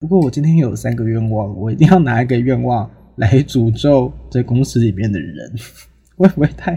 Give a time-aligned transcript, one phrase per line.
[0.00, 5.52] 不过我今天有三个愿望，我一定要拿一个愿望来诅咒在公司里面的人，
[6.16, 6.74] 会不会太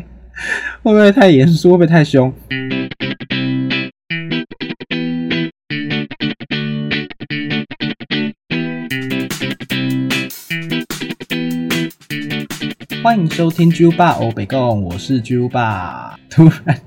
[0.81, 1.71] 会不会太严肃？
[1.71, 2.33] 会不会太凶？
[13.01, 16.20] 欢迎收听猪爸欧北贡，我是猪爸。
[16.30, 16.81] 突然，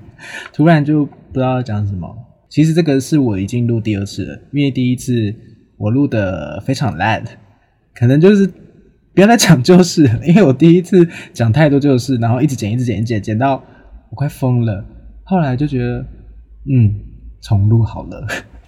[0.53, 2.15] 突然就不知道要讲什么。
[2.47, 5.33] 其实这个是我已经录第二次了，因为第一次
[5.77, 7.23] 我录的非常烂，
[7.93, 8.47] 可能就是
[9.13, 13.63] 不要再讲就是，因为我第一次讲太多就是，然后一直剪，一直剪一直，剪剪到
[14.09, 14.83] 我快疯了。
[15.23, 16.05] 后来就觉得，
[16.71, 16.95] 嗯，
[17.41, 18.27] 重录好了。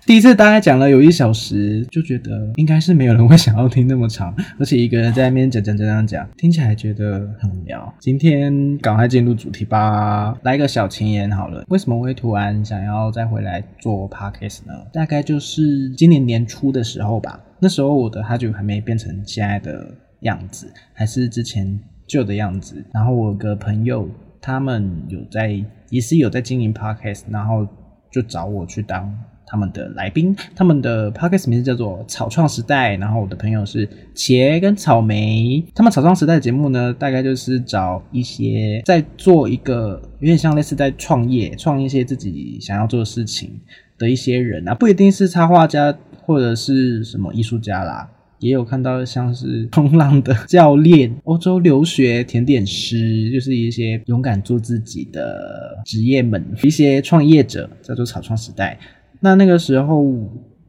[0.10, 7.94] 第一次大概讲了有一小时，就觉得应该是没有人会想要听那么长， 而且一个人在那边讲讲讲讲讲，听起来觉得很无聊。
[8.00, 11.64] 今天赶快进入主题吧，来一个小前言好了。
[11.68, 14.74] 为什么会突然想要再回来做 podcast 呢？
[14.92, 22.84] 大概就是今年年初的时候吧，那时候我的哈就还没变成现在的样子，还是之前旧的样子。
[22.92, 24.10] 然后我个朋友，
[24.42, 27.68] 他们有在，也是有在经营 podcast，然后
[28.12, 29.16] 就找我去当。
[29.50, 32.96] 他们的来宾，他们的 podcast 名字叫做草创时代。
[32.98, 35.66] 然后我的朋友是茄跟草莓。
[35.74, 43.60] 他们草创时代的节目呢，大概就是找一些在做一个有点像类似在创业、创一些自己想要做的事情
[43.98, 58.78] 的一些人啊，不一定是插画家或者是什么艺术家啦，也有看到像是冲浪的教练、欧洲留学甜点师，就是一些勇敢做自己的职业们，一些创业者，叫做草创时代。
[59.20, 60.02] 那那个时候，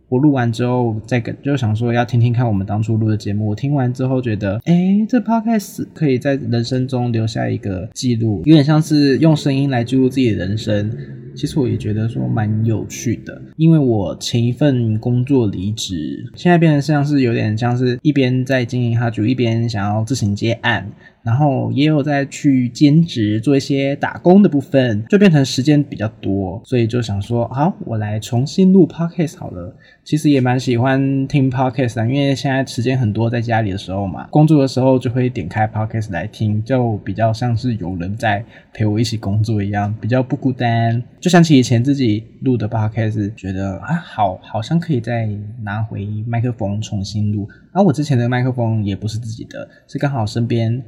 [0.08, 3.48] 我录完之后，再跟就想说要听听看我们当初录的节目。
[3.48, 10.90] 我听完之后觉得，哎，这 podcast 可以在人生中留下一个记录，有点像是用声音来记录自己的人生。
[11.34, 20.86] 其实我也觉得说蛮有趣的，因为我前一份工作离职，现在变成像是有点像是一边在经营哈主，一边想要自行接案。
[21.22, 29.76] 然后也有在去兼职做一些打工的部分，就变成时间比较多，所以就想说，好，我来重新录 podcast 好了。
[30.02, 41.02] 其实也蛮喜欢听 podcast 的，因为现在时间很多，在家里的时候嘛，工作的时候就会点开 podcast 来听，就比较像是有人在陪我一起工作一样，比较不孤单。
[41.20, 45.28] 就想起以前自己录的 podcast，觉得啊，好，好像可以再
[45.62, 47.46] 拿回麦克风重新录。
[47.72, 50.82] 然后我之前的麦克风也不是自己的，是刚好身边。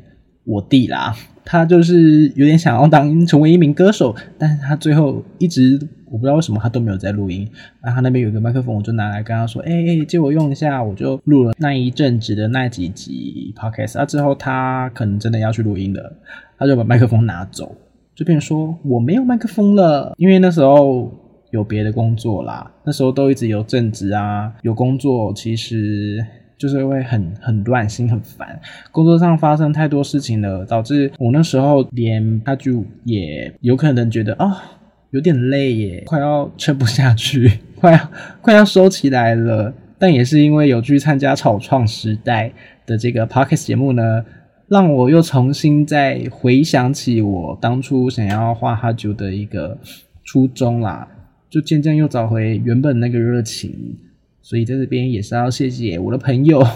[0.45, 7.49] 我弟啦，他就是有点想要当成为一名歌手，但是他最后一直我不知道为什么他都没有在录音。
[7.81, 14.01] 然后他那边有个麦克风，我就拿来跟他说：“哎哎，借我用一下。”我就录了那一阵子的那几集 podcast。
[14.01, 16.13] 啊，之后他可能真的要去录音了，
[16.59, 17.77] 他就把麦克风拿走，
[18.15, 21.11] 就变成说我没有麦克风了，因为那时候
[21.51, 22.71] 有别的工作啦。
[22.85, 26.25] 那时候都一直有正职啊，有工作，其实。
[26.59, 28.61] 就是会很很乱，心很烦，
[28.93, 34.63] 工作上发生太多事情了，导致我那时候连他就也有可能觉得啊
[35.11, 37.99] 有点累耶，快要撑不下去， 快要
[38.41, 39.75] 快要收起来了。
[39.99, 42.53] 但也是因为有去参加草创时代
[42.87, 44.25] 的这个 podcast 节目呢，
[44.73, 49.77] 让我又重新再回想起我当初想要画哈九的一个
[50.25, 51.07] 初衷啦，
[51.51, 53.99] 就渐渐又找回原本那个热情。
[54.41, 56.67] 所以在这边也是要谢谢我的朋友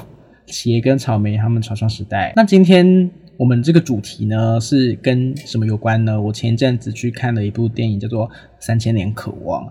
[0.47, 2.35] 茄跟草莓他们草创时代。
[2.37, 6.21] 那今天我们这个主题呢是跟什么有关呢？
[6.21, 8.29] 我前阵子去看了一部电影，叫做
[8.61, 9.65] 《三千年渴望》。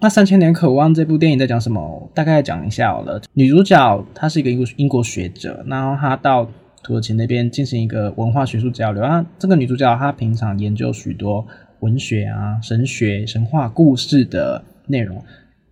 [0.00, 2.10] 那《三千年渴望》这部电影在讲什么？
[2.12, 3.22] 大概讲一下好了。
[3.34, 6.50] 女主角她是一个英英国学者，然后她到
[6.82, 9.02] 土耳其那边进行一个文化学术交流。
[9.02, 11.46] 啊这个女主角她平常研究许多
[11.80, 15.24] 文学啊、神学、神话故事的内容。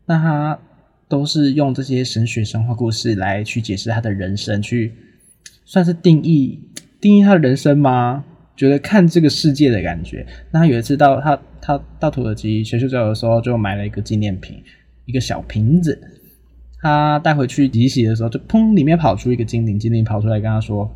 [0.06, 0.58] 那她。
[1.10, 4.92] 都是用这些神学神话故事来去解释她的人生，去
[5.64, 6.60] 算是定义
[7.00, 8.24] 定义他的人生吗？
[8.56, 10.24] 觉得看这个世界的感觉。
[10.52, 14.62] 那她有一次到他他到土耳其学术交流的时候，就买了一个纪念品，
[15.04, 16.00] 一个小瓶子。
[16.80, 20.88] 他带回去洗洗的时候，就砰，里面跑出一个精灵，精灵跑出来跟他说。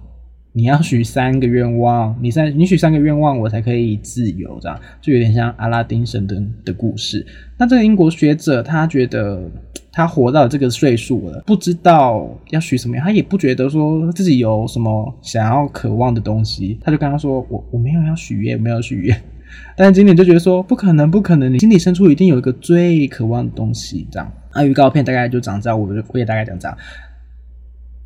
[0.57, 7.27] 你要许三个愿望，你三你许三个愿望，我才可以自由，这样就有点像阿拉丁神灯的故事。
[7.59, 9.51] 那这个英国学者他觉得
[9.91, 19.21] 他活到这个岁数了，不知道要许什么样他也不觉得说自己有什么想要渴望的东西，他就跟他说：“我我没有要许愿，没有许愿。
[19.77, 26.79] ”但是经理就觉得说：“不可能，不可能，你心里深处一定有一个最渴望的东西。”这样，那预告片大概就长这样，我我也大概讲这样。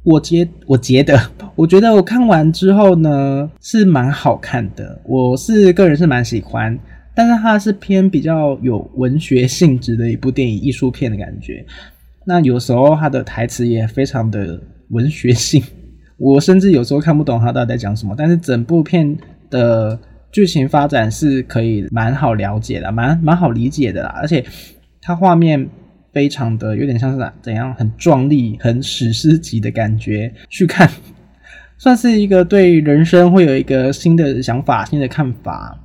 [0.09, 1.21] 我觉我觉得，
[1.55, 4.99] 我觉得我看完之后呢，是蛮好看的。
[5.05, 6.79] 我是个人是蛮喜欢，
[7.15, 11.63] 但是它是偏比较有文学性质的一部电影，艺术片的感觉。
[12.25, 14.59] 那有时候它的台词也非常的
[14.89, 15.63] 文学性，
[16.17, 18.15] 我甚至有时候看不懂它到底在讲什么。
[18.17, 19.15] 但是整部片
[19.51, 19.99] 的
[20.33, 24.15] 剧情发展是可以蛮好了解的，蛮蛮好理解的啦。
[24.17, 24.43] 而且
[25.03, 25.69] 它画面
[26.13, 30.91] 非常的有点像是怎样很壮丽、很史诗级的感觉，去看
[31.79, 35.79] 算是一个对人生会有一个新的想法、新的看法。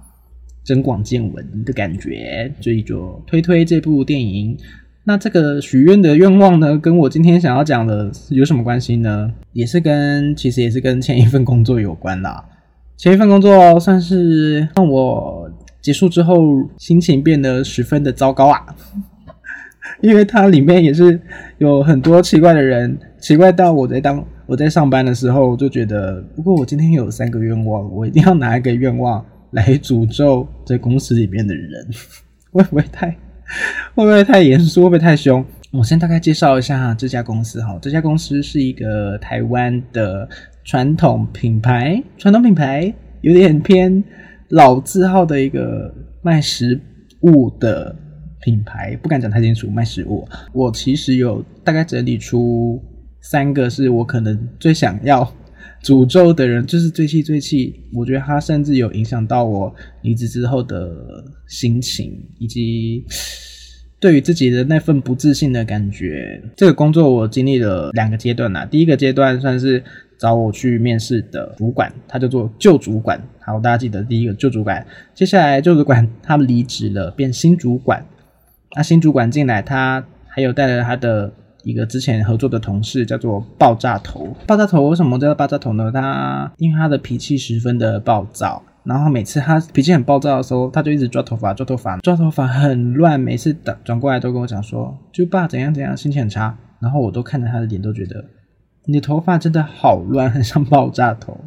[0.66, 4.58] 增广见闻的感觉，所以就推推这部电影。
[5.04, 9.30] 那这个许愿的愿望呢，跟我今天想要讲的有什么关系呢？
[9.52, 12.42] 也是跟其实也是跟前一份工作有关啦。
[12.96, 18.66] 前一份工作算是让我结束之后心情变得十分的糟糕啊，
[20.02, 21.20] 因为它里面也是
[21.58, 29.26] 有很多奇怪的人，奇怪到我在当我在上班的时候就觉得，不过我今天有三个愿望，我一定要拿一个愿望。
[29.54, 31.88] 来诅咒在公司里面的人，
[32.52, 33.08] 会不会太
[33.94, 34.82] 会不会太严肃？
[34.82, 35.46] 会不会太凶？
[35.72, 37.78] 我先大概介绍一下这家公司哈。
[37.80, 40.28] 这家公司是一个台湾的
[40.64, 42.92] 传统品牌，传统品牌
[43.22, 44.04] 有点偏
[44.50, 45.94] 老字号的一个
[46.24, 46.82] 卖食
[47.22, 47.96] 物的
[48.44, 49.70] 品牌，不敢讲太清楚。
[49.70, 52.84] 卖食物，我其实有大概整理出
[53.22, 55.34] 三个是我可能最想要。
[55.82, 63.04] 诅咒的人就是最气最气，我觉得他甚至有影响到我离职之后的心情，以及
[64.00, 66.42] 对于自己的那份不自信的感觉。
[66.56, 69.84] 这个工作我经历了两个阶段呐，第一个阶段算是
[70.18, 73.22] 找我去面试的主管，他叫做旧主管。
[73.42, 74.86] 好，大家记得第一个旧主管。
[75.14, 78.06] 接下来旧主管他离职了，变新主管。
[78.76, 81.32] 那新主管进来，他还有带了他的。
[81.64, 84.36] 一个之前合作的同事叫做爆炸头。
[84.46, 85.90] 爆炸头为什么叫爆炸头呢？
[85.94, 93.18] 他因为他的脾气十分的暴躁，然后每次他脾气很暴躁的时候，他就一直抓头发，抓头发，抓头发很乱。
[93.18, 96.54] 每次转转过来都跟我讲说，就爸怎样怎样，心情很差。
[96.82, 98.26] 然后我都看着他的脸，都觉得
[98.84, 101.40] 你的头发真的好乱，很像爆炸头。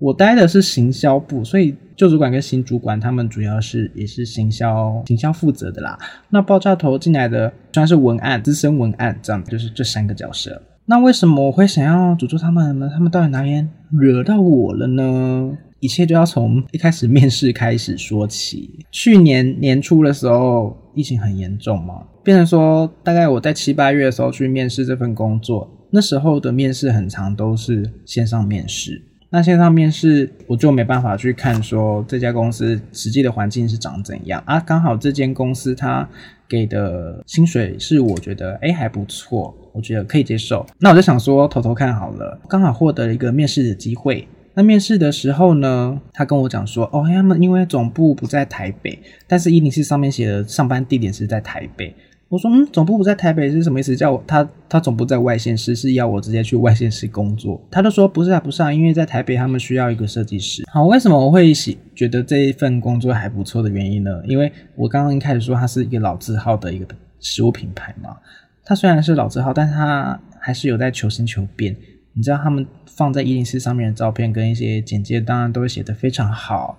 [0.00, 5.98] 我待的是行销部，所以旧主管跟新主管他们主要是也是行销行销负责的啦。
[6.30, 10.62] 那爆炸头进来的算是文案资深文案，这样就是这三个角色。
[10.86, 12.90] 那为什么我会想要诅咒他们呢？
[12.92, 15.56] 他们到底哪边惹到我了呢？
[15.80, 18.84] 一切就要从一开始面试开始说起。
[18.90, 29.02] 去年年初的时候，疫情很严重嘛，变成说大概我在七八月的时候去面试这份工作，那时候的面试很长都是线上面试。
[29.34, 34.60] 那线上面试我就没办法去看说这家公司实际的环境是长怎样啊？
[34.60, 36.08] 刚好这间公司它
[36.48, 40.64] 给的薪水是我觉得哎还不错，我觉得可以接受。
[40.78, 44.28] 那我就想说偷偷看好了，刚好获得了一个面试的机会。
[44.54, 48.96] 那面试的时候呢，他跟我讲说哦，他们因为总部不在台北，
[49.26, 51.92] 但是一零四上面写的上班地点是在台北。
[52.28, 53.94] 我说嗯，总部不在台北是什么意思？
[53.94, 57.62] 叫我他他总部在外县市，是要我直接去外县市工作。
[57.70, 60.64] 他就说不是啊，不是啊，因为在台北他们需要一个设计师。
[60.72, 64.10] 好，为什么我会喜觉得这一份工作还不错的原因呢？
[64.26, 66.86] 因为我刚刚一开始说它是一个老字号的一个
[67.20, 68.16] 食物品牌嘛。
[68.64, 71.76] 它虽然是老字号，但是它还是有在求新求变。
[72.14, 76.78] 你知道他们放在一零四上面的照片跟一些简介，当然都会写得非常好。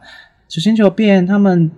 [0.50, 1.70] 求新求变，他们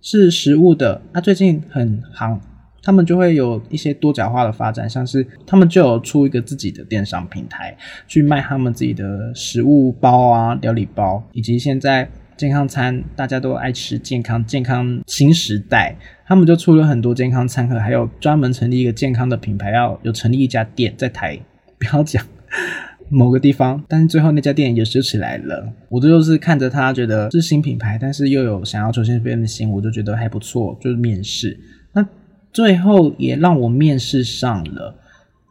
[0.00, 2.40] 是食物的，它最近很行。
[2.82, 7.76] 他们就会有一些多角化的发展，像是他们就有出一个自己的电商平台，
[8.08, 15.94] 去卖他们自己的食物包啊、料理包，以及现在健康餐大家都爱吃健康，健康新时代，
[16.26, 21.38] 他们就出了很多健康餐盒，还有专门成立一个健康的品牌，要有成立一家店在台，
[21.78, 22.24] 不要讲
[23.10, 25.70] 某个地方，但是最后那家店也收起来了。
[25.90, 31.60] 我这就是看着他觉得是新品牌，但是又有想要重新变的心，我就觉得还不错，就是面试
[31.92, 32.06] 那。
[32.52, 34.94] 最后也让我面试上了，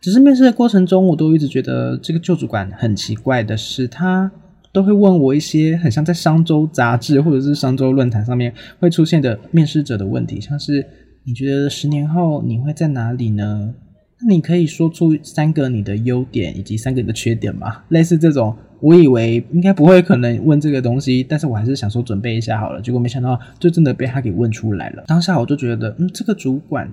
[0.02, 4.32] 只是面试的过程中，我都一直觉得这个旧主管很奇怪的是，他
[4.72, 10.86] 都会问我一些很像在商周杂志或者是商周论坛上面会出现的面试者的问题，像是
[11.24, 13.74] 你觉得十年后你会在哪里呢？
[14.22, 17.84] 那你可以说出三个你的优点以及三个你的缺点吗？
[17.90, 18.56] 类似这种。
[18.82, 22.82] 我以为应该不会可能问这个东西，但是我还是想说准备一下好了。
[22.82, 25.04] 结果没想到，就真的被他给问出来了。
[25.06, 26.90] 当下我就觉得，嗯，这个主管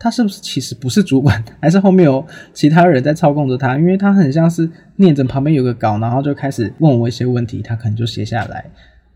[0.00, 3.78] 他是不是其实不是主管，还是后面有其他人在操控着他？
[3.78, 8.64] 因为他很像是念着旁边有个稿，然后就开始问我一些问题，他可能就写下来，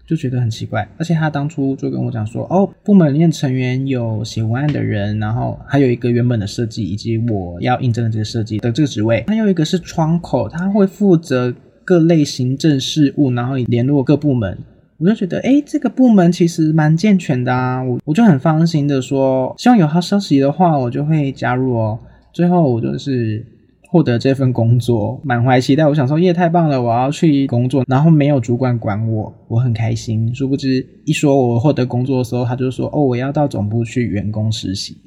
[0.06, 0.88] 就觉得很奇怪。
[0.96, 11.54] 而且他当初就跟我讲说，哦，部门里面成员有写文案的人，然后还有一个原本的设计，以及我要应征的这个设计的这个职位，还有一个是窗口，他会负责。
[11.88, 14.58] 各类行政事务，然后联络各部门，
[14.98, 21.96] 我就觉得，哎，这个部门其实蛮健全的啊，我我就很放心的说，希望有好消息的话，我就会加入哦。
[22.32, 23.46] 最后我就是
[23.88, 25.86] 获得这份工作，满怀期待。
[25.86, 27.84] 我想说，耶，太棒了，我要去工作。
[27.88, 30.34] 然后没有主管管我，我很开心。
[30.34, 34.98] 殊不知，一说我获得工作的时候，他就说：“哦，我要到总部去员工实习。”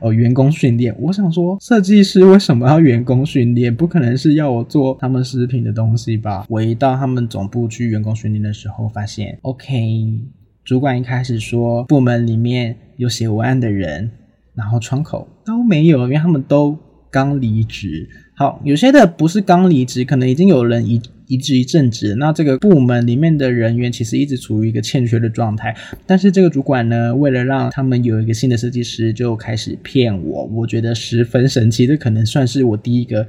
[0.00, 3.76] 哦，员工训练，我想说，设计师为什么要员工训练？
[3.76, 6.46] 不可能是要我做他们食品的东西吧？
[6.48, 10.18] 我一到他们总部去员工训练的时候，发现，OK，
[10.64, 14.10] 主管一开始说部门里面有写文案的人，
[14.54, 16.74] 然后窗口都没有，因为他们都
[17.12, 18.08] 刚离职。
[18.34, 21.00] 好，有些的不是刚离职，可能已经有人移。
[21.28, 25.74] 移职一阵子，那这个部门里面的人员其实一直处于一个欠缺的状态。
[26.04, 30.44] 但是这个主管呢，为了让他们有一个新的设计师，就开始骗我。
[30.52, 33.26] 我觉得十分神奇，这可能算是我第一个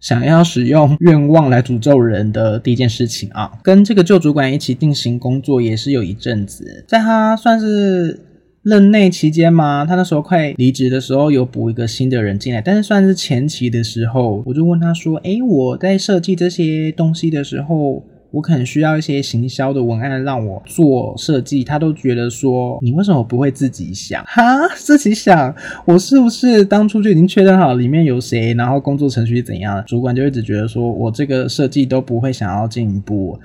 [0.00, 3.52] 想要使用愿望来诅咒人的第一件事情啊。
[3.62, 8.18] 跟这个旧主管一起定型工作也是有一阵子，在他算是。
[8.62, 24.22] 任内期间嘛，他那时候快离职的时候，有补一个新的人进来，但是算是前期的时候，我就问他说：“诶，我在设计这些东西的时候，我可能需要一些行销的文案让我做设计。”他都觉得说：“你为什么不会自己想？
[24.26, 24.42] 哈，
[24.76, 25.52] 自己想，
[25.84, 29.82] 我是不是当初就已经确认好里面有谁，然后工作程序怎样？
[29.88, 33.36] 主管就一直觉得说我这个设计都不会想要进一步。”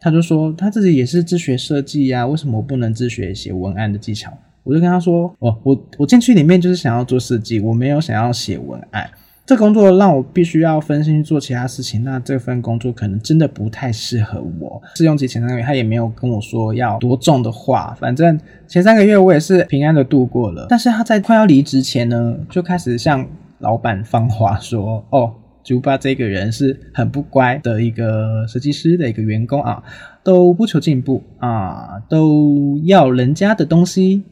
[0.00, 4.32] 他就说他自己也是自学设计呀，为什么不能自学写文案的技巧？
[4.68, 9.08] 我就跟他说：“哦，我我进去里面就是想要做设计，我没有想要写文案。
[9.46, 14.82] 这工作让我必须要分心去做其他事情，那这份工作可能真的不太适合我。
[14.94, 20.66] 试用期前三个月，他也没有跟我说要多重的话，反正前三个月我也是平安的度过了。
[20.68, 23.26] 但是他在快要离职前呢，就开始向
[23.60, 25.32] 老板放话说：‘哦，
[25.64, 29.82] 朱巴这个人是很不乖的一个设计师的一个员工啊，
[30.22, 34.24] 都不求进步啊，都要人家的东西。’”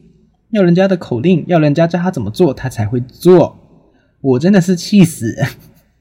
[0.51, 3.57] 要人家的口令，要人家教他怎么做，他才会做。
[4.21, 5.35] 我真的是气死！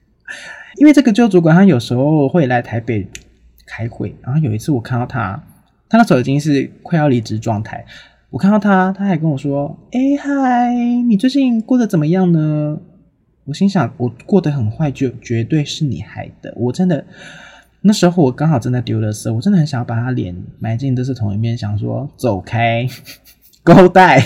[0.78, 3.06] 因为这个旧主管他有时候会来台北
[3.66, 5.42] 开会，然后有一次我看到他，
[5.88, 7.84] 他那时候已经是快要离职状态。
[8.30, 10.74] 我看到他，他还跟我说：“哎嗨，
[11.08, 12.78] 你最近过得怎么样呢？”
[13.46, 16.52] 我心想，我过得很坏，就绝对是你害的。
[16.56, 17.04] 我真的
[17.82, 22.88] 那时候我刚好正在丢垃圾，我真的很想要把他脸埋进垃圾桶里面，想说走开。
[23.66, 24.24] 勾带，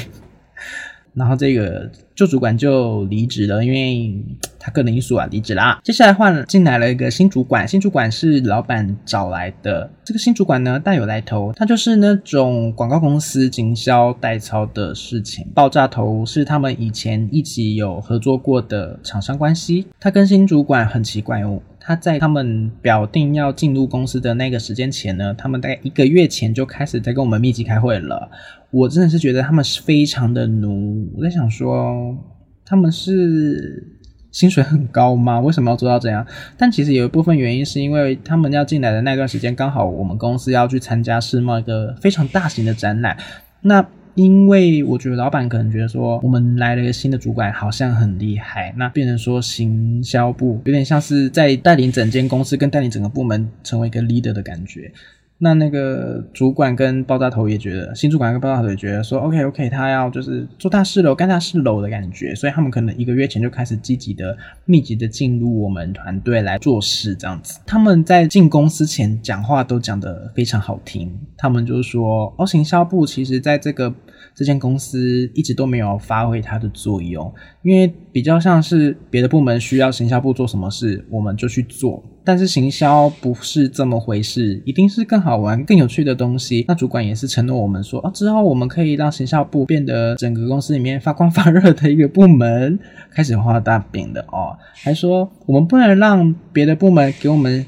[1.14, 4.23] 然后这个旧主管就离职了，因为
[4.59, 5.80] 他个人因素啊离职啦。
[5.82, 9.90] 接下来换进来了一个新主管，新主管是老板找来的。
[10.04, 15.47] 这个新主管呢大有来头，他就是那种广告公司经销代操的事情。
[15.54, 19.87] 爆炸头是他们以前一起有合作过的厂商关系。
[19.99, 21.62] 他跟新主管很奇怪哦。
[21.82, 28.30] 他在他们表定要进入公司的那个时间前呢，他们大概一个月前就开始在跟我们密集开会了。
[28.71, 31.11] 我真的是觉得他们是非常的奴。
[31.17, 32.17] 我在想说，
[32.65, 33.85] 他们是
[34.31, 35.41] 薪水很高吗？
[35.41, 36.25] 为什么要做到这样？
[36.57, 43.17] 但其实有一部分原因是因为他们要进来的那段时间，刚好我们公司要去参加世贸一个非常大型的展览。
[43.62, 43.85] 那
[44.15, 54.93] 因为我觉得老板可能觉得说，我们来了一个新的主管，好像很厉害，那变成说行销部有点像是在带领整间公司，跟带领整个部门成为一个 leader 的感觉。
[55.42, 67.59] 那那个主管跟爆炸头也觉得，新主管跟爆炸头也觉得说，OK OK，他要就是做大事喽，干大事喽的感觉，所以他们可能一个月前就开始积极的、密集的进入我们团队来做事，这样子。
[67.66, 73.92] 他们在进公司前讲话都讲得非常好听，他们就是说，哦，行销部其实在这个。
[74.32, 77.30] 这间公司一直都没有发挥它的作用，
[77.62, 82.02] 因为比较像是别的部门需要行销部做什么事，我们就去做。
[82.25, 86.65] 但是行销不是这么回事，一定是更好玩、更有趣的东西。
[86.69, 92.79] 那主管也是承诺我们说，啊，之后我们可以让行销部变得整个公司里面发光发热的一个部门，
[93.11, 94.57] 开始画大饼的哦。
[94.75, 97.65] 还说我们不能让别的部门给我们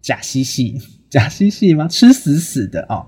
[0.00, 0.78] 假嬉戏，
[1.10, 1.88] 假嬉戏吗？
[1.88, 3.06] 吃死死的哦。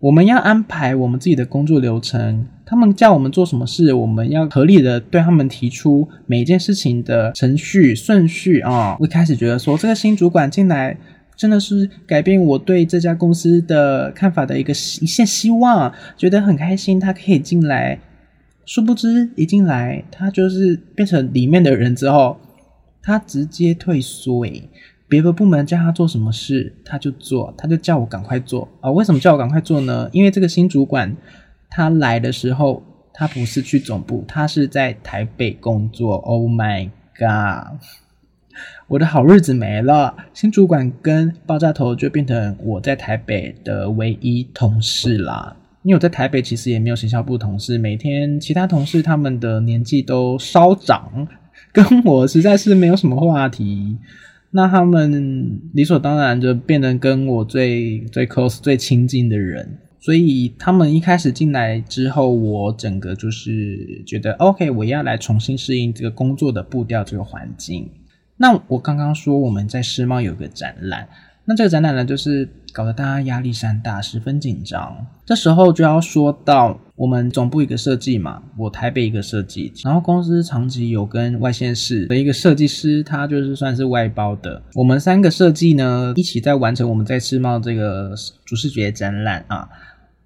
[0.00, 8.96] 我们要安排我们自己的工作流程，他们叫我们做什么事，我们要合理的对他们提出每一件事情的程序顺序啊。
[9.00, 10.96] 我一开始觉得说这个新主管进来
[11.34, 17.98] 真的是改变我对这家公司的看法的一个一线希望，觉得很开心他可以进来。
[18.64, 22.38] 殊不知一进来他就是变成里面的人之后，
[23.02, 24.68] 他直接退缩诶。
[25.08, 28.90] 别的部门叫他做什么事，他就做，他就叫我赶快做啊！
[28.90, 30.08] 为什么叫我赶快做呢？
[30.12, 31.16] 因为这个新主管
[31.70, 32.82] 他来的时候，
[33.14, 36.16] 他不是去总部，他是在台北工作。
[36.16, 37.80] Oh my god！
[38.86, 45.56] 我的好日子没了，新主管跟爆炸头就变成我在台北的唯一同事啦。
[45.84, 51.26] 因为我在台北其实也没有行销部同事，每天其他同事他们的年纪都稍长。
[51.72, 53.96] 跟我实在是没有什么话题。
[54.50, 59.78] 那他们理所当然就变成跟我最最 close、最亲近的人。
[60.00, 67.90] 所以他们一开始进来之后，我整个就是觉得 OK，我要来重新适应这个工作的步调、这个环境。
[68.36, 71.08] 那我刚刚说我们在世贸有个展览，
[71.44, 75.04] 那这个展览呢，就是搞得大家压力山大，十分紧张。
[75.26, 84.62] 这时候就要说到我们总部一个设计嘛，我台北一个设计，然后公司长期有跟外县市的一个设计师，他就是算是外包的。
[84.74, 89.68] 我们三个设计呢，一起在完成我们在世贸这个主视觉展览啊。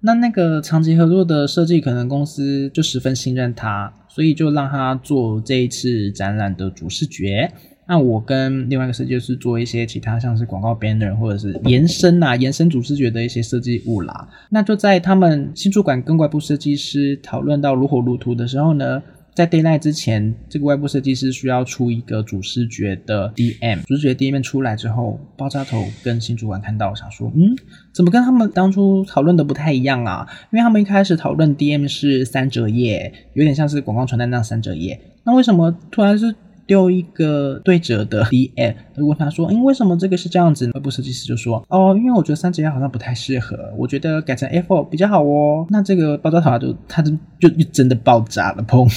[0.01, 7.51] 那那个长期合作的设计，可能公司就十分信任他，所以就让他做这一次展览的主视觉。
[7.87, 14.29] 那我跟另外一个设计师做一些其他，像是广告 banner 或者是延伸啊、延伸主视觉的一些设计物啦。
[14.49, 19.01] 那就在他们新主管跟外部设计师讨论到如火如荼的时候呢。
[19.35, 23.81] 在 d a y l i g h t 之前，这个外部设计师需要出一个主视觉的 DM。
[23.81, 27.57] 主视觉 DM 出来之后，爆炸头跟新主管看到，想说，嗯，
[27.91, 30.27] 怎么跟他们当初讨论的不太一样啊？
[30.51, 35.01] 因为他们一开始讨论 DM 是三折页，有点像是广告传单那样三折页。
[35.23, 38.75] 那为什么突然是丢一个对折的 DM？
[38.95, 40.69] 就问他说，嗯，为什么这个是这样子？
[40.73, 45.65] 外部设计师就说，哦，因为我觉得三折页好像不太适合，我觉得改成 A4 比较好哦。
[45.69, 48.87] 那这个爆炸头就他就就就真的爆炸了，砰！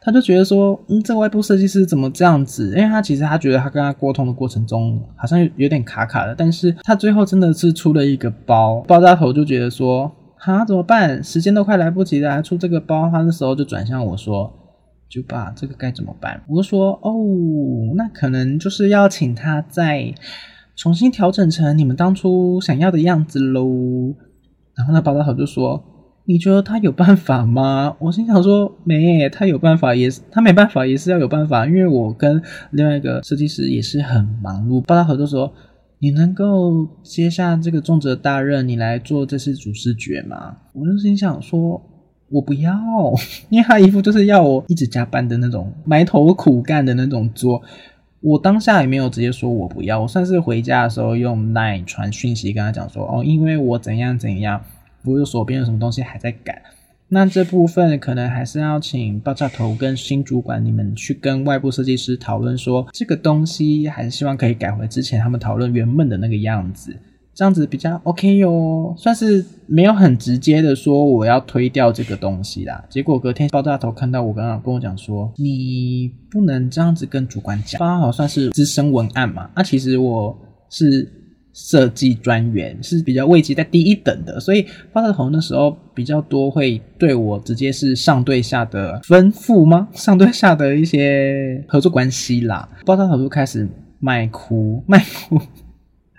[0.00, 2.68] 他就觉得说，嗯，这个外部设计师怎么这样子？
[2.76, 11.24] 因为他其实他觉得他跟他沟通的过程中好像有有点卡卡的，但是他最后真的是出了一个包，爆炸头就觉得说，哈，怎么办？
[11.24, 13.08] 时间都快来不及了，还出这个包。
[13.10, 14.52] 他那时候就转向我说，
[15.14, 16.42] 就把这个该怎么办？
[16.48, 17.14] 我就说，哦，
[17.94, 20.12] 那可能就是要请他再
[20.74, 24.14] 重新调整成你们当初想要的样子喽。
[24.74, 25.90] 然后那爆炸头就说。
[26.26, 27.94] 你觉得他有办法吗？
[27.98, 34.80] 我心想说没，他有办法也是，他没办法也是要有办法，因为我跟另外一个设计师也是很忙碌。
[34.80, 35.52] 巴拉合作说，
[35.98, 40.56] 你能够接下这个重责大任，你来做这次主视觉吗？
[40.72, 41.78] 我就心想说，
[42.34, 42.74] 我不要，
[43.48, 47.62] 因为他一副就是要我一直加班的那种，埋头苦干的那种做。
[48.20, 54.60] 我当下也没有直接说我不要，我算是回家的时候用 Line 传讯息跟他讲说，哦，因为我怎样怎样。
[55.04, 56.62] 我有手边有什么东西还在改，
[57.08, 66.96] 那这部分可能还是要请爆炸头跟新主管你们去跟外部设计师讨论，说这个东西还是希望可以改回之前他们讨论原本的那个样子，
[67.34, 68.94] 这样子比较 OK 哟。
[68.96, 72.84] 算是没有很直接的说我要推掉这个东西啦。
[72.88, 79.50] 结果隔天爆炸头看到我刚刚跟我讲说，你不能这样子跟主管讲，刚好算是资深文案嘛。
[79.56, 80.38] 那其实我
[80.70, 81.20] 是。
[81.56, 89.86] 设计专员是比较位阶在第一等的，所以爆炸头那时候比较多会对我直接是上对下的吩咐吗？
[89.92, 92.68] 上对下的一些合作关系啦。
[92.84, 93.68] 爆炸头就开始
[94.00, 95.38] 卖哭卖哭，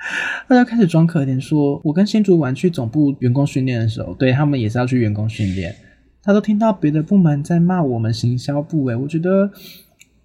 [0.48, 5.76] 他就开始装可怜，说我跟新主管去总部员工训练的时候，对他们也是要去员工训练，
[6.24, 9.52] 他都听到别的部门在骂我们行销部，诶，我觉得。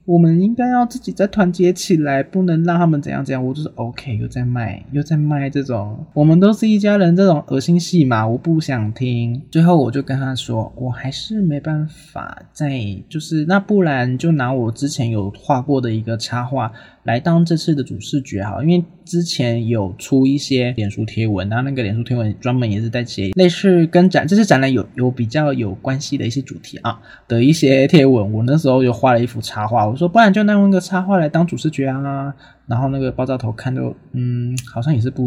[0.07, 3.47] 我们应该要自己再团结起来，不能让他们怎样怎样。
[3.47, 9.41] 我就是 OK，又在卖，又在卖这种，我们都是一家人这种恶心戏嘛，我不想听。
[9.53, 12.73] 最后我就跟他说，我还是没办法再，
[13.09, 16.73] 就是那不然就拿我之前有画过的一个插画。
[17.05, 32.35] 来当这次的主视觉哈，因为之前有出一些脸书贴文，然后那个脸书贴文专门也是在写类似跟展这次展览有有比较有关系的一些主题啊的一些贴文，我那时候就画了一幅插画，我说不然就那用个插画来当主视觉啊，
[32.67, 35.27] 然后那个爆炸头看就嗯好像也是不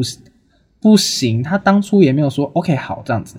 [0.80, 3.38] 不行，他当初也没有说 OK 好这样子，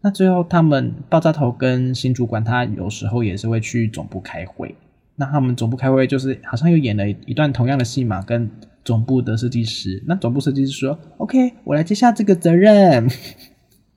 [0.00, 4.74] 那最后他们爆炸头跟新主管他有时候也是会去总部开会。
[5.18, 8.48] 那他们总部开会，就是好像又演了一段同样的戏码，跟
[8.84, 10.02] 总部的设计师。
[10.06, 13.08] 那总部设计师说：“OK，我来接下这个责任。”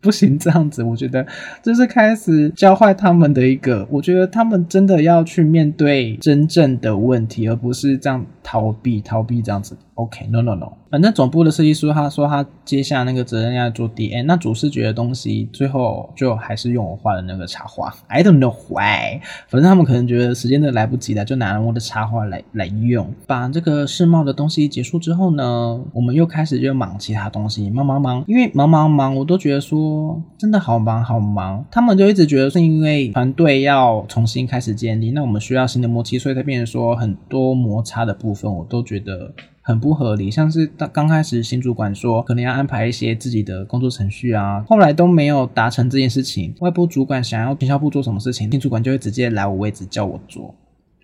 [0.02, 1.28] 不行，这样子，我觉得
[1.62, 3.88] 这是开始教坏他们的一个。
[3.92, 9.78] 我觉得他们真的要去面对真正的问题，而不是这样逃避、逃避这样子。
[10.02, 17.94] OK，No No No，反正总部的设计师他说他接下那个责任要做 DN，那主视觉的东西最后就还是用我画的那个插画。
[18.08, 23.14] I don't know why，反正他们可能觉得时间都来不及了，就拿了我的插画来来用。
[23.28, 31.64] 把这个世贸的东西结束之后呢，我们又开始就忙其他东西，忙忙忙，因为忙忙忙，我都觉得说真的好忙好忙。
[31.70, 39.32] 他们就一直觉得是因为团队要重新开始建立，那我们需要新的默契，所以才变成说很多摩擦的部分，我都觉得。
[39.72, 46.54] 很不合理，像是刚刚开始新主管说可能要安排一些自己的工作程序啊，后来都没有达成这件事情。
[46.60, 50.54] 外部主管想要营销部做什么事情，新主管就会直接来我位置叫我做。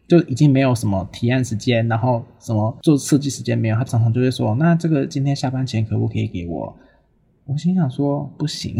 [0.08, 6.77] 就已经没有什么提案时间，然后什么做设计时间没有，他常常就会说：“那这个今天下班前可不可以给我？”
[7.45, 8.75] 我心想说：“不行。”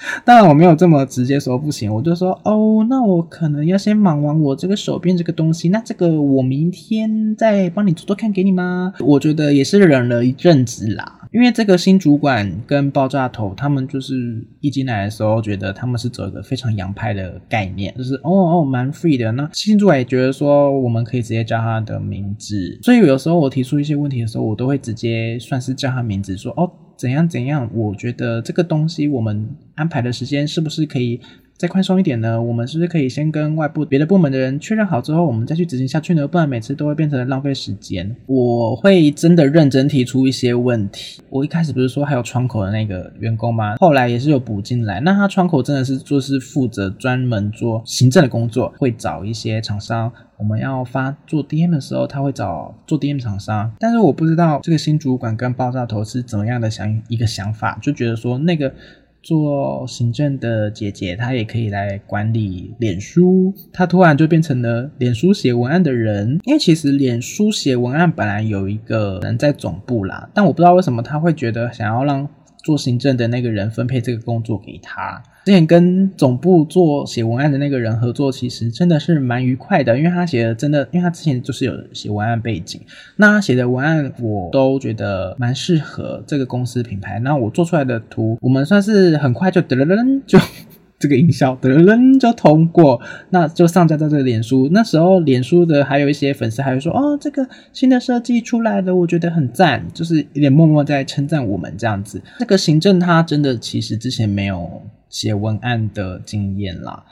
[0.24, 11.14] 当然我没有这么直接说不行，我就说：“哦，那我可能要先忙完我这个手边这个东西，那这个我明天再帮你做做看给你吗？”我觉得也是忍了一阵子啦。
[11.30, 19.30] 因为这个新主管跟爆炸头，他们就是一进来的时候，觉得他们是走一个非常洋派的概念，就是哦哦蛮 free 的。
[19.32, 22.78] 那新主管也觉得说，我们可以直接叫他的名字。
[22.82, 27.70] 所以有时候我提出一些问题的时候，我都会直接算是叫他名字，说哦怎样怎样。
[27.72, 31.20] 我觉得这个东西我们安排的时间是不是可以？
[31.58, 32.40] 再宽松一点呢？
[32.40, 36.24] 我们是不是可以先跟外部别的部门的人确认好之后，我们再去执行下去呢？
[36.28, 38.14] 不然每次都会变成浪费时间。
[38.26, 41.20] 我会真的认真提出一些问题。
[41.28, 43.74] 我一开始不是说还有窗口的那个员工吗？
[43.78, 45.00] 后来也是有补进来。
[45.00, 50.12] 那他窗口真的是就是负责专门做行政的工作，会找一些厂商。
[50.36, 53.72] 我们要发做 DM 的时候，他会找做 DM 厂商。
[53.80, 58.72] 但是我不知道这个新主管跟爆炸头是怎么样的想一个想法，就觉得说那个。
[59.22, 63.52] 做行政的姐姐，她也可以来管理脸书。
[63.72, 72.28] 她突然就变成了脸书写文案的人，因为其实脸书写文案本来有一个人在总部啦，但我不知道为什么她会觉得想要让。
[72.62, 75.22] 做行政的那个人分配这个工作给他。
[75.44, 82.82] 之前跟总部做写文案的那个人合作，其实真的是蛮愉快的，因为他写的真的，因为他之前就是有写文案背景，
[83.16, 87.18] 那他写的文案我都觉得蛮适合这个公司品牌。
[87.20, 90.38] 那我做出来的图，我们算是很快就噔噔噔就。
[90.98, 94.68] 这个营销的人就通过，那就上架在这个脸书。
[94.72, 102.20] 那时候脸书的还有一些粉丝还会说：“哦，这个新的设计出来了，我觉得很赞。”就是有点默默在称赞我们这样子。
[102.40, 107.04] 这个行政他真的其实之前没有写文案的经验啦。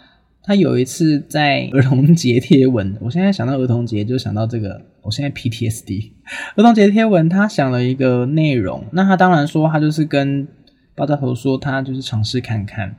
[0.43, 6.11] 他有一次在儿童节贴文，我现在想到儿童节就想到这个， 我现在 PTSD。
[6.57, 10.47] 儿童节贴文他想了一个内容，那他当然说他就是跟
[10.95, 12.97] 爆炸头说他就是尝试看看。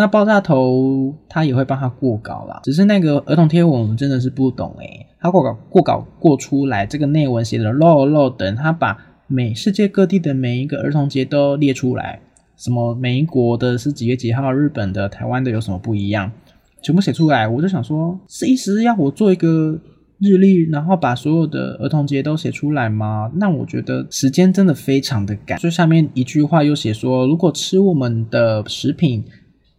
[0.00, 12.22] 那爆炸头他也会帮他过稿啦，只是那个儿童贴文我们真的是不懂诶，他过稿过稿过出来，这个内文写的漏漏等，他把每世界各地的每一个儿童节都列出来，
[12.56, 16.32] 什么美国的是几月几号，日本的、台湾的有什么不一样，
[16.80, 19.78] 全部写出来，我就想说，是意思要我做一个
[20.18, 23.30] 日历，然后把所有的儿童节都写出来吗？
[23.34, 29.22] 那我觉得时间真的非常的赶，所以下面一句话又写说，如果吃我们的食品。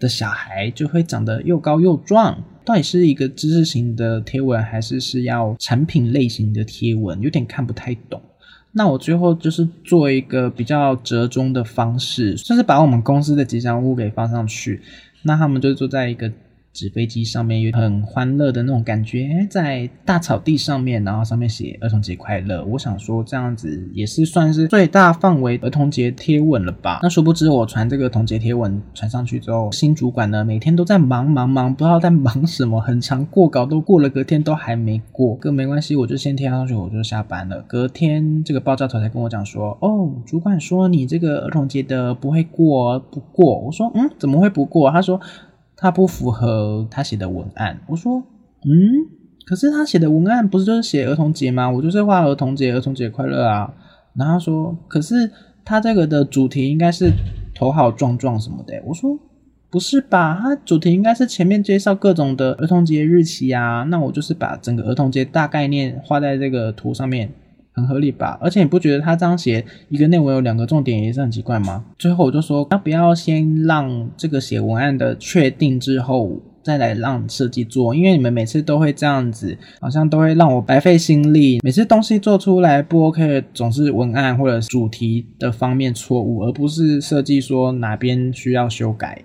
[0.01, 7.21] 的小孩就会长得又高又壮，到底是一个知识型的贴文，还是是要产品类型的贴文？
[7.21, 8.21] 有点看不太懂。
[8.73, 14.81] 那我最后就是做一个比较折中的方式，算是把我们公司的吉祥物给放上去。
[15.21, 16.29] 那他们就坐在一个。
[16.73, 22.63] 纸飞机上面有很欢乐的那种感觉，在大草地上面，然后上面写儿童节快乐。
[22.65, 26.99] 我想说这样子也是算是最大范围儿童节贴文了吧？
[27.03, 35.35] 那殊不知我传这个儿童节贴文传上去之后，新主管呢每天都在忙忙忙，不知道在忙什么，很长过稿都过了，隔天都还没过。
[35.35, 37.61] 哥没关系，我就先贴上去，我就下班了。
[37.67, 43.59] 隔天这个爆炸头才跟我讲说，哦，主管说你这个儿童节的不会过，不过。
[43.59, 44.89] 我说嗯，怎么会不过？
[44.89, 45.19] 他说。
[45.81, 48.21] 他不符合他写的文案，我说，
[48.65, 48.69] 嗯，
[49.47, 51.67] 可是他写的文案不是就是写儿童节吗？
[51.67, 53.73] 我就是画儿童节，儿童节快乐啊。
[54.13, 55.31] 然后他说，可是
[55.65, 57.11] 他这个的主题应该是
[57.55, 58.79] 头好壮壮什么的。
[58.85, 59.17] 我说，
[59.71, 60.37] 不是吧？
[60.39, 63.81] 他主题应该是前面介绍各种的儿童节日期啊。
[63.89, 67.33] 那我就是把整个儿童节大概念画在这个图上面。
[67.73, 68.37] 很合理吧？
[68.41, 71.85] 而且你不觉得他这样写一个内文有两个重点也是很奇怪吗？
[71.97, 77.95] 最后我就说，要不要先让这个写文案的确定之后，再来让设计做？
[77.95, 81.59] 因为你们每次都会这样子，好像都会让我白费心力。
[81.63, 89.23] 每次东西做出来不 OK，总是文案或者主题的方面错误，而不是设计说哪边需要修改。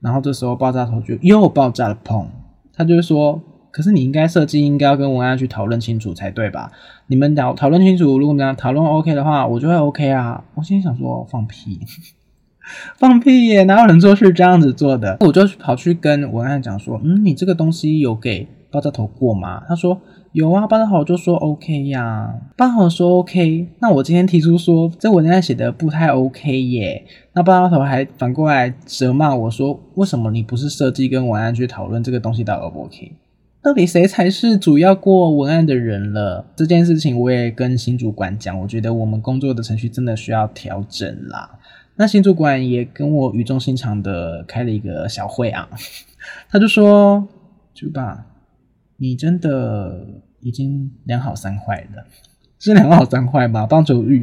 [0.00, 2.26] 然后这时候爆炸头就又爆炸了，砰！
[2.72, 3.40] 他就是说。
[3.74, 6.70] 可是你应该设计应该要跟文案去讨论清楚才对吧？
[7.08, 10.44] 你们讨讨论清楚，如果你们讨论 OK 的话，我就会 OK 啊。
[10.54, 11.80] 我心想说放屁，
[12.96, 13.64] 放屁耶！
[13.64, 15.16] 哪有人做事这样子做的？
[15.26, 19.64] 我就跑去跟文案讲说，嗯，你这个东西有给爆炸头过吗？
[19.66, 22.32] 他说有啊，爆炸头就说 OK 呀。
[22.56, 33.10] 爆炸头说 OK，那我今天提出说这文案写的不太 OK 耶，那爆炸头还反过来责骂我说，为什么你不是设计跟文案去讨论这个东西到 O 不 OK？
[33.64, 36.44] 到底谁才是主要过文案的人了？
[36.54, 41.58] 这件事情我也跟新主管讲，我觉得我们工作的程序真的需要调整啦。
[41.96, 45.70] 那新主管也跟我语重心长的开了一个小会啊，
[46.50, 47.26] 他就说
[47.72, 48.26] ：“朱爸，
[48.98, 50.08] 你真的
[50.42, 52.04] 已经两好三坏了，
[52.58, 53.66] 是两好三坏吗？
[53.66, 54.22] 棒球语，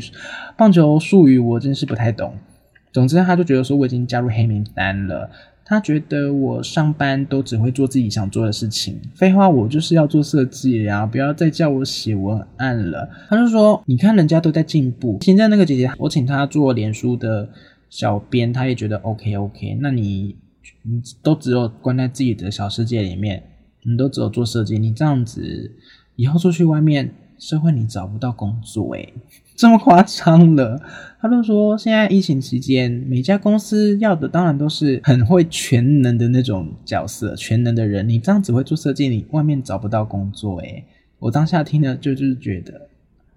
[0.56, 2.36] 棒球术语我真是不太懂。
[2.94, 5.32] 总之，他就觉得说我已经加入黑名单了。
[5.64, 9.00] 他觉得我上班都只会做自己想做的事情。
[9.16, 13.10] 废话，我就是要做设计呀，不要再叫我写文案了。
[13.30, 15.18] 他就说，你看人家都在进步。
[15.22, 17.50] 现在那个姐姐，我请她做脸书的
[17.90, 19.78] 小编，她也觉得 OK OK。
[19.82, 20.36] 那你
[20.84, 23.44] 你都只有关在自己的小世界里面，
[23.84, 25.72] 你都只有做设计，你这样子
[26.16, 27.14] 以后出去外面。
[27.40, 29.12] 社会你找不到工作诶，
[29.56, 30.82] 这么夸张了？
[31.22, 38.08] 他就说现在疫情期间，每家公司要的当然都是很会全能的那种角色，全能的人。
[38.10, 40.84] 你这样只会做设计，你外面找不到工作诶。
[41.20, 42.88] 我当下听了就就是觉得。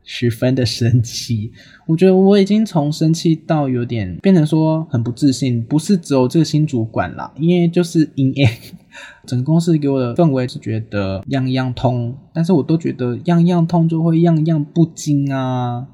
[0.07, 1.50] 十分的生气，
[1.87, 8.46] 我觉得我已经从生气到有点变成说很不自信，不是只有这个新主管啦，因为就是因为
[9.24, 15.87] 整个公司给我的氛围是觉得样样通，但是我都觉得样样通就会样样不精啊，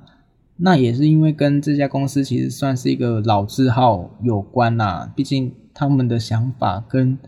[0.61, 7.18] 那也是因为跟这家公司其实算是一个老字号有关啦，毕竟他们的想法跟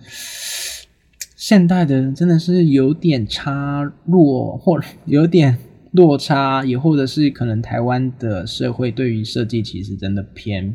[1.37, 5.59] 现代的真的是有点差落，或 有点。
[5.95, 10.75] 落差，也或者是可能台湾的社会对于设计其实真的偏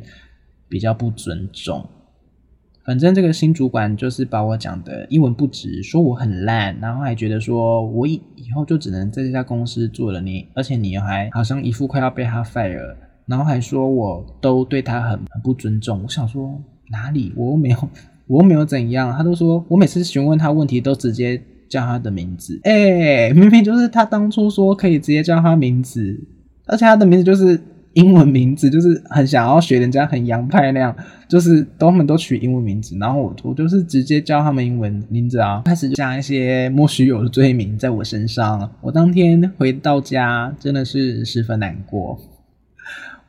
[0.69, 1.89] 比较不尊重。
[2.87, 12.95] 反正这个新主管就是把我讲的一文不值，说我很烂，然后还觉得说我以以后就只能在这家公司做了，你而且你还好像一副快要被他 fire，
[13.25, 16.01] 然后还说我都对他很很不尊重。
[16.01, 17.77] 我想说哪里我又没有
[18.25, 21.39] 我又没有怎样，他都说我每次询问他问题都直接。
[21.69, 26.17] 叫他的名字，哎，明明就是他当初说可以直接叫他名字，
[26.65, 27.59] 而且他的名字就是
[27.97, 30.95] 英文名字，就是很想要学人家很洋派那样，
[31.27, 42.19] 就是他们都取英文名字，然后我我就是直接叫他们英文名字啊，开始加一些莫须有的罪名在我身上，我当天回到家真的是十分难过。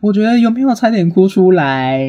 [0.00, 2.00] 我觉得有没有差点哭出来？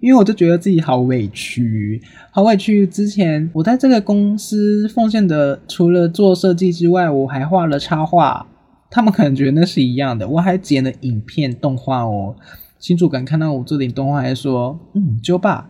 [0.00, 2.86] 因为我就觉得自己好委屈，好委屈。
[2.86, 8.46] 之前我在这个公司奉献的，除了做设计之外，我还画了插画。
[8.90, 10.28] 他们可能觉得那是一样的。
[10.28, 12.36] 我还剪了影片动画哦。
[12.78, 15.68] 新主管看到我做点动画，还说：“嗯，就爸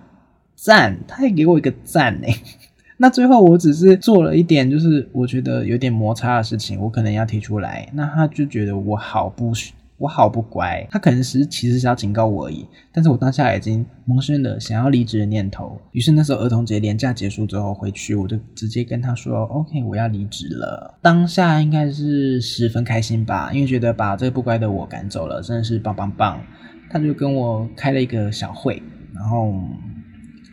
[0.55, 2.27] 赞。”他还给我一个赞呢。
[2.99, 7.89] 那最后我只是做了一点，就是我觉得有点摩擦的事情，我可能要提出来。
[7.95, 9.53] 那他就觉得我好不。
[9.99, 15.77] 我好不乖，他可能是其实是要警告我而已，但是我当下已经萌生了想要离职的念头。
[15.91, 26.41] 于是那时候儿童节连假结束之后回去，我就直接跟他说：“OK，我要离职了。”当下应该是十分开心吧，因为觉得把这个不乖的我赶走了，真的是棒棒棒。
[26.89, 28.81] 他就跟我开了一个小会，
[29.13, 29.53] 然后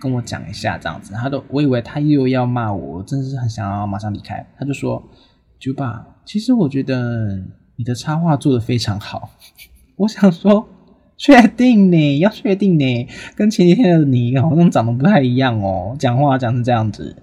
[0.02, 1.14] 跟我讲一下这样子。
[1.14, 4.44] 他都我以为他又要骂我，真的是很想要马上离开。
[4.58, 5.08] 他就说
[5.60, 7.46] ：“九爸，其实我觉得。”
[7.78, 9.30] 你的插画做的非常好，
[9.98, 10.68] 我想说，
[11.18, 12.20] 确定呢？
[12.20, 13.08] 要确定呢？
[13.36, 17.16] 跟前几天的你好像长得不太一样哦，讲话讲成这样子。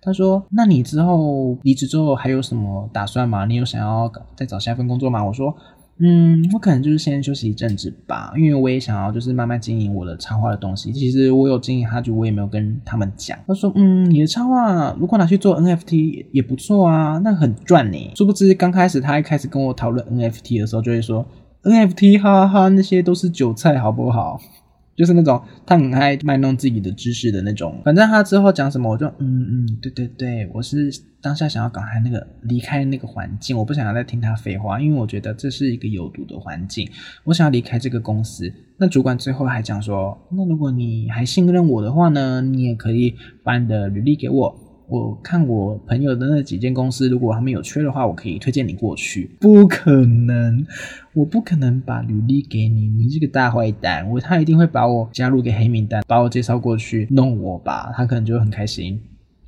[0.00, 3.46] 他说：“那你之后离职之后还有什么打算吗？
[3.46, 5.56] 你有想要再找下一份工作吗？”我说。
[5.98, 10.92] 嗯，我可能就是先休息一阵子吧，因为我也想要就是慢慢经营我的插画的东西。
[10.92, 13.38] 其实我有经营他，就我也没有跟他们讲。
[13.46, 18.12] 他说，嗯，你的插画如果拿去做 NFT 也不错啊，那很赚呢。
[18.16, 21.24] 殊不知刚开始他一开始跟我讨论 NFT 的时候，就会说
[21.62, 24.40] NFT 哈哈哈那些都是韭菜，好不好？
[24.96, 36.88] 就是那种他很爱卖弄自己的知识的那种，反正他之后讲什么，我就嗯嗯，对对对，我是当下想要赶他那个离开那个环境，我不想要再听他废话，因为我觉得这是一个有毒的环境，
[37.24, 38.52] 我想要离开这个公司。
[38.76, 44.63] 那主管最后还讲说，那如果你还信任我的话呢，你也可以把你的履历给我。
[44.86, 49.30] 我看我朋友的那几间公司，如果他们有缺的话，我可以推荐你过去。
[49.40, 50.66] 不可能，
[51.14, 54.08] 我不可能把履历给你，你这个大坏蛋！
[54.10, 57.90] 我他一定会把我加入给黑名单，把我介绍过去弄我吧。
[57.96, 59.00] 他可能就很开心。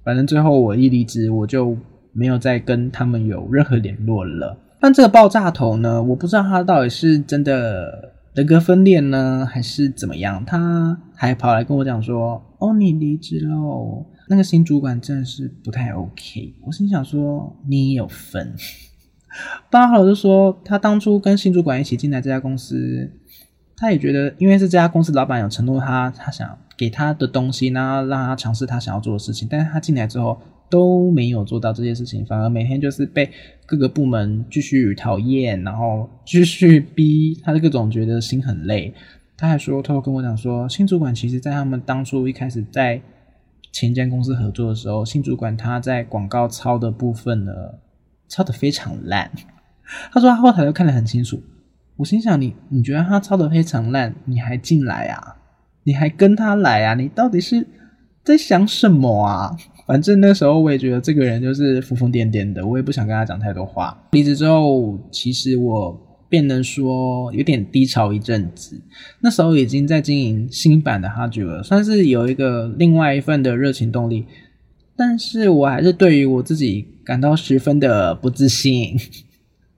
[0.03, 1.77] 反正最后我一离职，我就
[2.12, 4.57] 没有再跟他们有任何联络了。
[4.81, 10.42] 但这个爆炸头呢，我不知道他到底是真的人格分裂呢，还是怎么样。
[10.46, 18.55] 他还跑来跟我讲说：“哦，你离职喽。”那个新主管真的是不太 OK，我心想说你也有分。
[19.71, 23.09] 八号就说他当初跟新主管一起进来这家公司，
[23.77, 33.31] 他也觉得因为是这家公司老板有承诺他，他想给他的东西，然后让他尝试他想要做的事情，但是他进来之后都没有做到这些事情，反而每天就是被
[33.65, 38.93] 各个部门继续讨厌，然后继续逼他，的各种觉得心很累。
[39.37, 43.01] 他还说偷偷跟我讲说，新主管其实在他们当初一开始在。
[43.72, 47.52] 前一间公司合作的时候，新主管他在广告抄的部分呢，
[48.29, 49.31] 抄的非常烂。
[50.12, 51.40] 他说他后台都看得很清楚。
[51.96, 55.37] 我心想你你觉得他抄的非常烂，你还进来啊？
[55.85, 56.94] 你还跟他来啊？
[56.94, 57.66] 你到底是
[58.24, 59.57] 在想什么啊？
[59.87, 63.96] 反正那时候我也觉得这个人就是疯疯癫癫的，我也不想跟他讲太多话。
[64.11, 68.81] 离职之后，其实我变得说有点低潮一阵子。
[69.21, 74.27] 那时候已经在经营新版的哈剧了，算是有一个另外一份的热情动力。
[74.97, 78.97] 但是我还是对于我自己感到十分的不自信。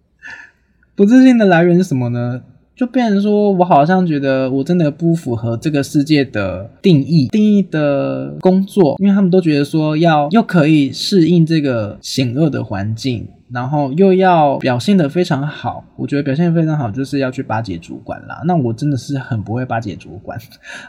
[0.95, 2.43] 不自信的来源是什么呢？
[2.77, 15.85] 就变成说我好像觉得我真的不符合这个世界的定义，定义的工作，因为他们都觉得说要又可以适应这个险恶的环境，然后又要表现的非常好。
[15.97, 18.43] 我觉得表现非常好就是要去巴结主管啦。
[18.47, 20.39] 那我真的是很不会巴结主管。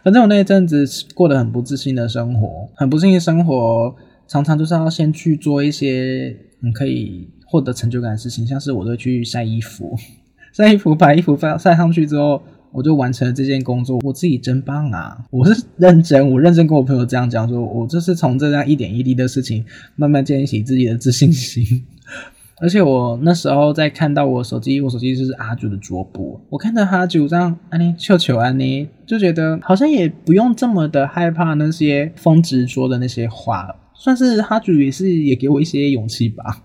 [0.03, 3.95] 反正我那一阵子过得很不自信的生活，很不自信的生活，
[4.27, 7.29] 常常就是要先去做一些你可以。
[7.51, 9.97] 获得成就感的事情，像是我都去晒衣服，
[10.53, 12.39] 晒衣服把衣服晒晒上去之后，
[12.71, 13.97] 我就完成了这件工作。
[14.03, 15.17] 我自己真棒啊！
[15.31, 21.65] 我是认真，我认真跟我朋友这样讲，说我这是从这样一点一滴的事情，慢慢建立起自己的自信心。
[22.61, 36.63] 而且我那时候在看到我手机，我手机就是阿九的桌布，我看到阿九这样安妮秀球安妮，就觉得好像也不用这么的害怕那些峰值说的那些话，算是阿九也是也给我一些勇气吧。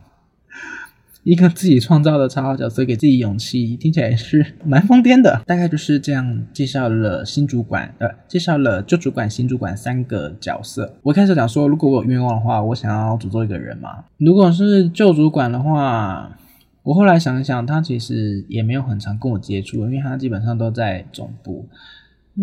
[1.25, 5.43] 一个自己创造的超好角色，给自己勇气，听起来也是蛮疯癫的。
[5.47, 10.95] 大概就是这样介绍了新主管，呃，介绍了旧主管、新主管三个角色。
[11.03, 14.05] 我开始讲说，如果我有愿望的话，我想要诅咒一个人嘛。
[14.19, 16.37] 如果是旧主管的话，
[16.83, 21.67] 我后来想一想，他其实也没有很常跟我接触，因为他基本上都在总部，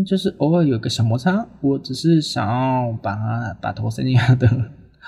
[0.03, 1.45] 就是偶尔有个小摩擦。
[1.61, 4.49] 我只是想要把他把头伸进他的。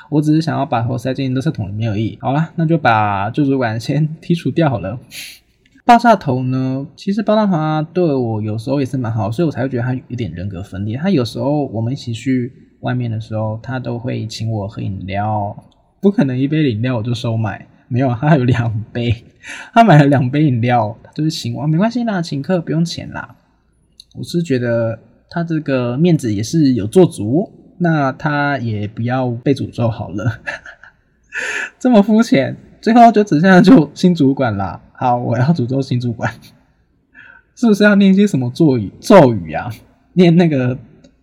[0.10, 2.18] 我只是想要把头塞进垃圾桶里面而已。
[2.22, 5.00] 好了，那就把旧主管先 剔除掉好了。
[5.86, 6.88] 爆炸头呢？
[6.96, 10.96] 其实爆炸头他对我有时候也是蛮好，所以我才会觉得他有点人格分裂。
[10.98, 15.56] 他有时候我们一起去外面的时候，他都会请我喝饮料。
[16.00, 19.14] 不可能一杯饮料我就收买，没有，他有两杯，
[19.74, 23.36] 他买了两杯饮料，他就是请我，没关系啦，请客不用钱啦。
[24.16, 27.52] 我是觉得他这个面子也是有做足。
[27.78, 30.40] 那他也不要被诅咒好了，
[31.80, 34.82] 这么肤浅，最后就只剩下就新主管啦。
[34.94, 36.32] 好，我要诅咒新主管，
[37.56, 38.92] 是不是要念些什么咒语？
[39.00, 39.70] 咒语啊，
[40.14, 40.78] 念那个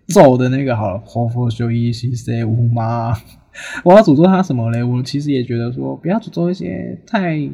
[0.09, 3.15] 咒的那个好了，活佛修一西塞乌妈？
[3.85, 4.83] 我要诅咒他什么嘞？
[4.83, 7.49] 我其实也觉得说，不要诅咒一些太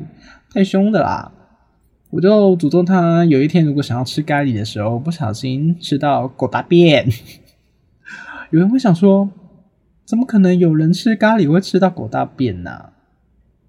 [0.52, 1.32] 太凶的啦。
[2.10, 7.06] 我就诅咒他有一天如果想要吃咖喱的时候，不小心吃到狗大便。
[8.50, 9.28] 有人会想说，
[10.04, 12.90] 怎么可能有人吃咖喱会吃到狗大便呢？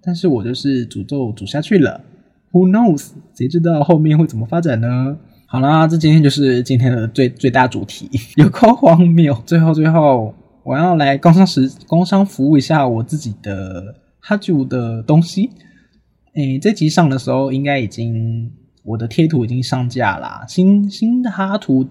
[0.00, 2.00] 但是我就是诅咒煮下去了
[2.52, 3.10] ，Who knows？
[3.34, 5.18] 谁知道后面会怎么发展呢？
[5.46, 9.34] 好啦，这今天就是今天的最最大主题， 有够荒谬。
[9.44, 15.50] 最后最后，我要来工商时工商服务一下我自己的哈主的东西。
[16.34, 18.52] 诶，这集上的时候应该已经
[18.84, 21.86] 我的贴图已经上架啦，新新的哈图。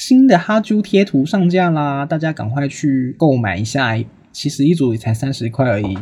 [0.00, 3.94] 新的哈猪贴图上架啦，大家赶快去购买一下。
[4.32, 5.98] 其实一组也才三十块而已。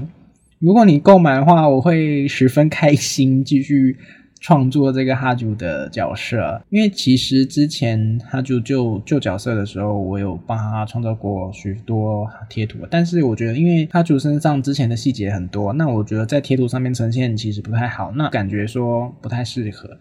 [0.61, 3.97] 如果你购买的话，我会十分开心，继续
[4.39, 6.63] 创作这个哈猪的角色。
[6.71, 19.99] 因为其实之前哈猪旧旧角色的时候，我有帮他创造过许多贴图，但是我觉得，因为哈猪身上之前的细节很多，那我觉得在贴图上面呈现其实不太好，那感觉说不太适合。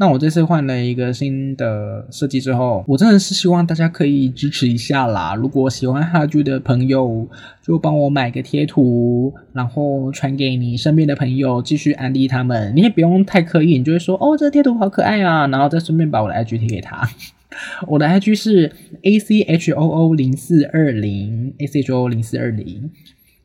[0.00, 5.34] 那我这次换了一个新的设计之后，我真的是希望大家可以支持一下啦。
[5.34, 7.26] 如果喜欢哈剧的朋友，
[7.60, 12.72] 就帮我买个贴图，然后传给你身边的朋友，继续安利他们。
[12.76, 17.08] 你也不用太刻意，你就会说哦，这个贴图好可爱啊，然后再顺便把我的 IG 贴给他。
[17.88, 18.70] 我的 IG 是
[19.02, 22.88] A C H O O 零四二零 A C H O O 零四二零。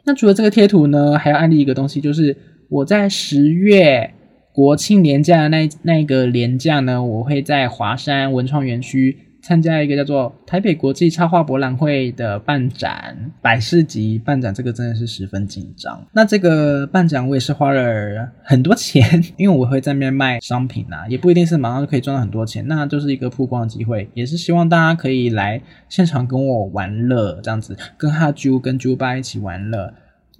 [0.05, 2.37] 那除了这个贴图呢，还要安利一个东西，就是
[2.69, 4.13] 我在十月。
[4.53, 16.05] 国庆年假的那那个年假呢，我会在华山文创园区参加一个叫做台北国际插画博览会的办展，百事级办展，这个真的是十分紧张。
[16.13, 19.03] 那这个办展我也是花了很多钱，
[19.35, 29.93] 因为我会在那边卖商品啊，也不一定是马上就可以赚到很多钱，那就是一个曝光的机会，也是希望大家可以来现场跟我玩乐，这样子跟哈啾跟啾巴一起玩乐。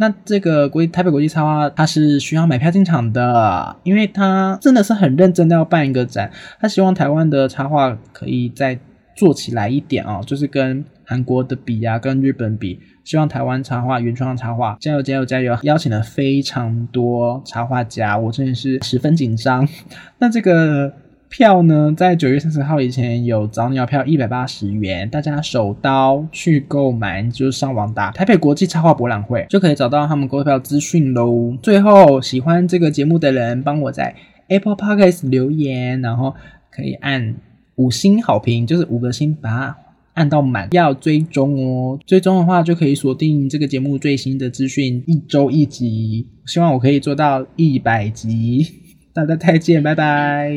[0.04, 6.30] 那这个国台北国际插画，它是需要买票进场的，因为它真的是很认真的要办一个展，
[6.60, 8.78] 他希望台湾的插画可以在
[9.16, 15.58] 做起来一点哦，就是跟韩国的比啊，跟日本比，希望台湾插画原创插画加油加油加油！
[15.62, 19.66] 邀请了非常多插画家，我真的是十分紧张。
[20.20, 20.92] 那这个。
[21.36, 31.58] 票呢，在九月三十号以前有早鸟票一百八十元，大家手刀去购买，就是上网打台北国际插画博览会就可以找到他们购票资讯喽。
[31.60, 34.14] 最后，喜欢这个节目的人，帮我在
[34.50, 36.36] Apple Podcast 留言，然后
[36.70, 37.34] 可以按
[37.78, 39.78] 五星好评，就是五个星，把它
[40.14, 40.70] 按到满。
[40.72, 46.28] 要追踪哦，追踪的话就可以锁定这个节目最新的资讯，一周一集。
[46.46, 48.83] 希望我可以做到一百集。
[49.14, 50.54] 大家再见拜拜。